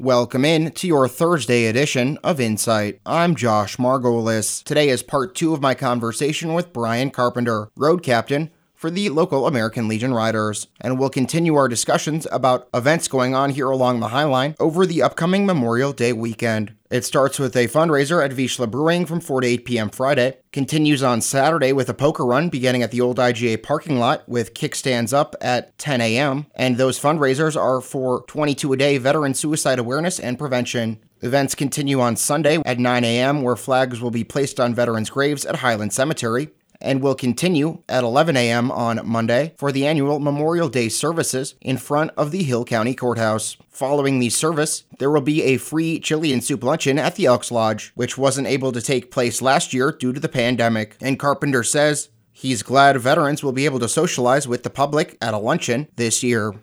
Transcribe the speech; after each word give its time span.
Welcome 0.00 0.44
in 0.44 0.70
to 0.70 0.86
your 0.86 1.08
Thursday 1.08 1.66
edition 1.66 2.18
of 2.22 2.38
Insight. 2.38 3.00
I'm 3.04 3.34
Josh 3.34 3.78
Margolis. 3.78 4.62
Today 4.62 4.90
is 4.90 5.02
part 5.02 5.34
two 5.34 5.52
of 5.52 5.60
my 5.60 5.74
conversation 5.74 6.54
with 6.54 6.72
Brian 6.72 7.10
Carpenter, 7.10 7.72
road 7.74 8.04
captain 8.04 8.52
for 8.78 8.92
the 8.92 9.10
local 9.10 9.48
American 9.48 9.88
Legion 9.88 10.14
Riders, 10.14 10.68
and 10.80 11.00
we'll 11.00 11.10
continue 11.10 11.56
our 11.56 11.66
discussions 11.66 12.28
about 12.30 12.68
events 12.72 13.08
going 13.08 13.34
on 13.34 13.50
here 13.50 13.68
along 13.68 13.98
the 13.98 14.08
High 14.08 14.22
Line 14.22 14.54
over 14.60 14.86
the 14.86 15.02
upcoming 15.02 15.44
Memorial 15.44 15.92
Day 15.92 16.12
weekend. 16.12 16.74
It 16.88 17.04
starts 17.04 17.40
with 17.40 17.56
a 17.56 17.66
fundraiser 17.66 18.24
at 18.24 18.30
Vizsla 18.30 18.70
Brewing 18.70 19.04
from 19.04 19.20
4 19.20 19.40
to 19.40 19.48
8 19.48 19.64
p.m. 19.64 19.90
Friday, 19.90 20.36
continues 20.52 21.02
on 21.02 21.20
Saturday 21.20 21.72
with 21.72 21.88
a 21.88 21.94
poker 21.94 22.24
run 22.24 22.50
beginning 22.50 22.84
at 22.84 22.92
the 22.92 23.00
old 23.00 23.18
IGA 23.18 23.64
parking 23.64 23.98
lot 23.98 24.26
with 24.28 24.54
kickstands 24.54 25.12
up 25.12 25.34
at 25.40 25.76
10 25.78 26.00
a.m., 26.00 26.46
and 26.54 26.76
those 26.76 27.00
fundraisers 27.00 27.60
are 27.60 27.80
for 27.80 28.22
22 28.28 28.74
a 28.74 28.76
day 28.76 28.96
veteran 28.96 29.34
suicide 29.34 29.80
awareness 29.80 30.20
and 30.20 30.38
prevention. 30.38 31.00
Events 31.20 31.56
continue 31.56 32.00
on 32.00 32.14
Sunday 32.14 32.62
at 32.64 32.78
9 32.78 33.02
a.m., 33.02 33.42
where 33.42 33.56
flags 33.56 34.00
will 34.00 34.12
be 34.12 34.22
placed 34.22 34.60
on 34.60 34.72
veterans' 34.72 35.10
graves 35.10 35.44
at 35.44 35.56
Highland 35.56 35.92
Cemetery 35.92 36.50
and 36.80 37.02
will 37.02 37.14
continue 37.14 37.82
at 37.88 38.04
11 38.04 38.36
a.m. 38.36 38.70
on 38.70 39.00
Monday 39.06 39.54
for 39.56 39.72
the 39.72 39.86
annual 39.86 40.18
Memorial 40.18 40.68
Day 40.68 40.88
services 40.88 41.54
in 41.60 41.76
front 41.76 42.10
of 42.16 42.30
the 42.30 42.42
Hill 42.42 42.64
County 42.64 42.94
Courthouse. 42.94 43.56
Following 43.70 44.18
the 44.18 44.30
service, 44.30 44.84
there 44.98 45.10
will 45.10 45.20
be 45.20 45.42
a 45.42 45.56
free 45.56 46.00
chili 46.00 46.32
and 46.32 46.42
soup 46.42 46.62
luncheon 46.62 46.98
at 46.98 47.16
the 47.16 47.26
Elks 47.26 47.50
Lodge, 47.50 47.92
which 47.94 48.18
wasn't 48.18 48.46
able 48.46 48.72
to 48.72 48.82
take 48.82 49.10
place 49.10 49.42
last 49.42 49.72
year 49.72 49.92
due 49.92 50.12
to 50.12 50.20
the 50.20 50.28
pandemic. 50.28 50.96
And 51.00 51.18
Carpenter 51.18 51.62
says 51.62 52.08
he's 52.32 52.62
glad 52.62 52.96
veterans 52.98 53.42
will 53.42 53.52
be 53.52 53.64
able 53.64 53.78
to 53.80 53.88
socialize 53.88 54.48
with 54.48 54.62
the 54.62 54.70
public 54.70 55.16
at 55.20 55.34
a 55.34 55.38
luncheon 55.38 55.88
this 55.96 56.22
year. 56.22 56.54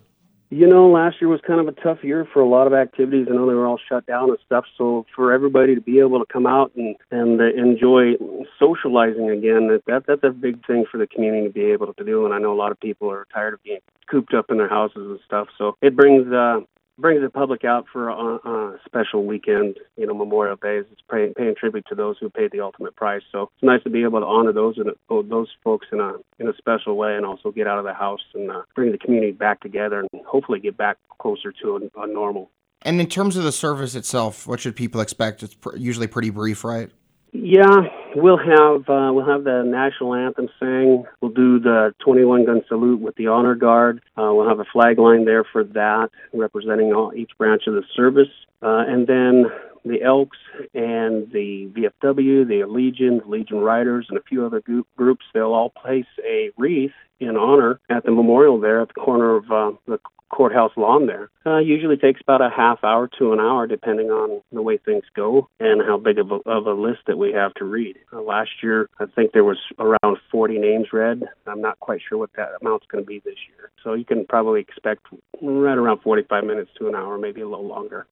You 0.48 0.68
know, 0.68 0.88
last 0.88 1.16
year 1.20 1.28
was 1.28 1.40
kind 1.44 1.58
of 1.58 1.66
a 1.66 1.72
tough 1.80 2.04
year 2.04 2.26
for 2.32 2.40
a 2.40 2.48
lot 2.48 2.68
of 2.68 2.72
activities. 2.72 3.26
I 3.28 3.34
know 3.34 3.48
they 3.48 3.54
were 3.54 3.66
all 3.66 3.80
shut 3.88 4.06
down 4.06 4.28
and 4.28 4.38
stuff. 4.46 4.64
So 4.78 5.04
for 5.14 5.32
everybody 5.32 5.74
to 5.74 5.80
be 5.80 5.98
able 5.98 6.20
to 6.20 6.32
come 6.32 6.46
out 6.46 6.70
and 6.76 6.94
and 7.10 7.40
uh, 7.40 7.46
enjoy 7.56 8.12
socializing 8.58 9.28
again, 9.28 9.66
that 9.68 9.82
that 9.88 10.04
that's 10.06 10.22
a 10.22 10.30
big 10.30 10.64
thing 10.64 10.84
for 10.90 10.98
the 10.98 11.06
community 11.08 11.48
to 11.48 11.52
be 11.52 11.64
able 11.72 11.92
to 11.92 12.04
do. 12.04 12.24
And 12.24 12.32
I 12.32 12.38
know 12.38 12.52
a 12.52 12.54
lot 12.54 12.70
of 12.70 12.78
people 12.78 13.10
are 13.10 13.26
tired 13.34 13.54
of 13.54 13.62
being 13.64 13.80
cooped 14.08 14.34
up 14.34 14.46
in 14.48 14.58
their 14.58 14.68
houses 14.68 15.10
and 15.10 15.18
stuff. 15.26 15.48
So 15.58 15.76
it 15.82 15.96
brings 15.96 16.32
uh, 16.32 16.60
brings 16.98 17.22
the 17.22 17.30
public 17.30 17.64
out 17.64 17.86
for 17.92 18.08
a, 18.08 18.14
a 18.14 18.78
special 18.84 19.24
weekend, 19.24 19.78
you 19.96 20.06
know, 20.06 20.14
Memorial 20.14 20.56
Day. 20.56 20.78
It's 20.78 21.00
paying, 21.10 21.34
paying 21.34 21.54
tribute 21.58 21.84
to 21.88 21.94
those 21.94 22.16
who 22.18 22.30
paid 22.30 22.52
the 22.52 22.60
ultimate 22.60 22.96
price. 22.96 23.22
So 23.30 23.50
it's 23.54 23.62
nice 23.62 23.82
to 23.84 23.90
be 23.90 24.02
able 24.02 24.20
to 24.20 24.26
honor 24.26 24.52
those 24.52 24.78
and 24.78 24.90
those 25.08 25.48
folks 25.62 25.86
in 25.92 26.00
a 26.00 26.14
in 26.38 26.48
a 26.48 26.56
special 26.56 26.96
way, 26.96 27.16
and 27.16 27.24
also 27.26 27.50
get 27.50 27.66
out 27.66 27.78
of 27.78 27.84
the 27.84 27.94
house 27.94 28.20
and 28.34 28.50
uh, 28.50 28.62
bring 28.74 28.92
the 28.92 28.98
community 28.98 29.32
back 29.32 29.60
together, 29.60 30.00
and 30.00 30.24
hopefully 30.24 30.60
get 30.60 30.76
back 30.76 30.96
closer 31.18 31.52
to 31.62 31.90
a, 31.96 32.02
a 32.02 32.06
normal. 32.06 32.50
And 32.82 33.00
in 33.00 33.06
terms 33.06 33.36
of 33.36 33.44
the 33.44 33.52
service 33.52 33.94
itself, 33.94 34.46
what 34.46 34.60
should 34.60 34.76
people 34.76 35.00
expect? 35.00 35.42
It's 35.42 35.54
pr- 35.54 35.76
usually 35.76 36.06
pretty 36.06 36.30
brief, 36.30 36.62
right? 36.62 36.90
Yeah, 37.32 37.80
we'll 38.16 38.38
have 38.38 38.88
uh, 38.88 39.12
we'll 39.12 39.26
have 39.26 39.44
the 39.44 39.62
national 39.64 40.14
anthem 40.14 40.48
sang. 40.58 41.04
We'll 41.20 41.32
do 41.32 41.60
the 41.60 41.94
21 42.00 42.46
gun 42.46 42.62
salute 42.68 43.00
with 43.00 43.14
the 43.16 43.28
honor 43.28 43.54
guard. 43.54 44.00
Uh, 44.16 44.32
we'll 44.32 44.48
have 44.48 44.60
a 44.60 44.64
flag 44.64 44.98
line 44.98 45.24
there 45.24 45.44
for 45.44 45.62
that, 45.64 46.08
representing 46.32 46.92
all, 46.92 47.12
each 47.14 47.32
branch 47.38 47.64
of 47.66 47.74
the 47.74 47.84
service, 47.94 48.28
uh, 48.62 48.84
and 48.88 49.06
then 49.06 49.46
the 49.86 50.02
Elks 50.02 50.38
and 50.74 51.30
the 51.32 51.70
VFW, 51.72 52.46
the 52.46 52.64
Legion, 52.68 53.18
the 53.18 53.28
Legion 53.28 53.58
Riders, 53.58 54.06
and 54.08 54.18
a 54.18 54.22
few 54.22 54.44
other 54.44 54.62
groups. 54.96 55.24
They'll 55.32 55.52
all 55.52 55.70
place 55.70 56.06
a 56.24 56.50
wreath 56.56 56.92
in 57.20 57.36
honor 57.36 57.80
at 57.88 58.04
the 58.04 58.10
memorial 58.10 58.60
there 58.60 58.80
at 58.82 58.88
the 58.88 58.94
corner 58.94 59.36
of 59.36 59.50
uh, 59.50 59.72
the 59.86 59.98
courthouse 60.28 60.72
lawn 60.76 61.06
there. 61.06 61.30
Uh, 61.46 61.58
usually 61.58 61.96
takes 61.96 62.20
about 62.20 62.42
a 62.42 62.50
half 62.54 62.82
hour 62.82 63.08
to 63.18 63.32
an 63.32 63.40
hour, 63.40 63.66
depending 63.66 64.08
on 64.08 64.42
the 64.52 64.62
way 64.62 64.76
things 64.76 65.04
go 65.14 65.48
and 65.60 65.80
how 65.82 65.96
big 65.96 66.18
of 66.18 66.30
a, 66.30 66.38
of 66.46 66.66
a 66.66 66.72
list 66.72 67.00
that 67.06 67.18
we 67.18 67.32
have 67.32 67.54
to 67.54 67.64
read. 67.64 67.96
Uh, 68.12 68.20
last 68.20 68.50
year, 68.62 68.88
I 68.98 69.06
think 69.06 69.32
there 69.32 69.44
was 69.44 69.58
around 69.78 70.18
40 70.30 70.58
names 70.58 70.88
read. 70.92 71.22
I'm 71.46 71.60
not 71.60 71.78
quite 71.80 72.00
sure 72.06 72.18
what 72.18 72.32
that 72.36 72.50
amount's 72.60 72.86
going 72.86 73.04
to 73.04 73.08
be 73.08 73.20
this 73.20 73.38
year. 73.48 73.70
So 73.82 73.94
you 73.94 74.04
can 74.04 74.26
probably 74.26 74.60
expect 74.60 75.06
right 75.40 75.78
around 75.78 76.00
45 76.02 76.44
minutes 76.44 76.70
to 76.78 76.88
an 76.88 76.94
hour, 76.94 77.18
maybe 77.18 77.40
a 77.40 77.48
little 77.48 77.68
longer. 77.68 78.06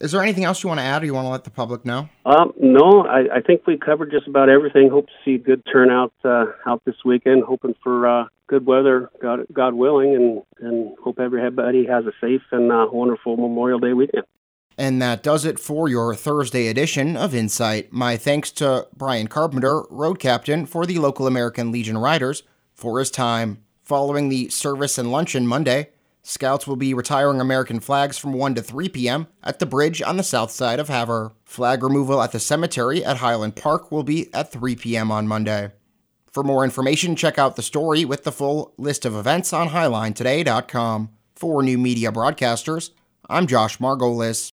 Is 0.00 0.12
there 0.12 0.22
anything 0.22 0.44
else 0.44 0.62
you 0.62 0.68
want 0.68 0.78
to 0.78 0.84
add 0.84 1.02
or 1.02 1.06
you 1.06 1.14
want 1.14 1.24
to 1.26 1.30
let 1.30 1.44
the 1.44 1.50
public 1.50 1.84
know? 1.84 2.08
Um, 2.24 2.52
no, 2.60 3.04
I, 3.04 3.38
I 3.38 3.40
think 3.40 3.66
we 3.66 3.76
covered 3.76 4.12
just 4.12 4.28
about 4.28 4.48
everything. 4.48 4.90
Hope 4.90 5.06
to 5.06 5.12
see 5.24 5.34
a 5.34 5.38
good 5.38 5.64
turnout 5.70 6.12
uh, 6.24 6.46
out 6.66 6.82
this 6.84 6.94
weekend. 7.04 7.42
Hoping 7.42 7.74
for 7.82 8.06
uh, 8.06 8.26
good 8.46 8.64
weather, 8.64 9.10
God, 9.20 9.40
God 9.52 9.74
willing, 9.74 10.14
and, 10.14 10.42
and 10.60 10.96
hope 11.02 11.18
everybody 11.18 11.84
has 11.86 12.04
a 12.06 12.12
safe 12.20 12.42
and 12.52 12.70
uh, 12.70 12.86
wonderful 12.92 13.36
Memorial 13.36 13.80
Day 13.80 13.92
weekend. 13.92 14.24
And 14.76 15.02
that 15.02 15.24
does 15.24 15.44
it 15.44 15.58
for 15.58 15.88
your 15.88 16.14
Thursday 16.14 16.68
edition 16.68 17.16
of 17.16 17.34
Insight. 17.34 17.92
My 17.92 18.16
thanks 18.16 18.52
to 18.52 18.86
Brian 18.96 19.26
Carpenter, 19.26 19.82
road 19.90 20.20
captain 20.20 20.66
for 20.66 20.86
the 20.86 20.98
local 21.00 21.26
American 21.26 21.72
Legion 21.72 21.98
Riders, 21.98 22.44
for 22.74 23.00
his 23.00 23.10
time. 23.10 23.64
Following 23.82 24.28
the 24.28 24.48
service 24.50 24.96
and 24.96 25.10
luncheon 25.10 25.46
Monday, 25.46 25.88
Scouts 26.22 26.66
will 26.66 26.76
be 26.76 26.92
retiring 26.92 27.40
American 27.40 27.80
flags 27.80 28.18
from 28.18 28.32
1 28.32 28.54
to 28.56 28.62
3 28.62 28.88
p.m. 28.90 29.28
at 29.42 29.58
the 29.58 29.66
bridge 29.66 30.02
on 30.02 30.16
the 30.16 30.22
south 30.22 30.50
side 30.50 30.78
of 30.78 30.88
Havre. 30.88 31.32
Flag 31.44 31.82
removal 31.82 32.20
at 32.20 32.32
the 32.32 32.40
cemetery 32.40 33.04
at 33.04 33.18
Highland 33.18 33.56
Park 33.56 33.90
will 33.90 34.02
be 34.02 34.32
at 34.34 34.52
3 34.52 34.76
p.m. 34.76 35.10
on 35.10 35.26
Monday. 35.26 35.72
For 36.30 36.42
more 36.42 36.64
information, 36.64 37.16
check 37.16 37.38
out 37.38 37.56
the 37.56 37.62
story 37.62 38.04
with 38.04 38.24
the 38.24 38.32
full 38.32 38.74
list 38.76 39.04
of 39.04 39.16
events 39.16 39.52
on 39.52 39.70
HighlineToday.com. 39.70 41.10
For 41.34 41.62
new 41.62 41.78
media 41.78 42.12
broadcasters, 42.12 42.90
I'm 43.28 43.46
Josh 43.46 43.78
Margolis. 43.78 44.50